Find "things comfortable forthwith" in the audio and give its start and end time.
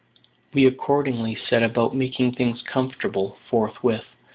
2.31-4.05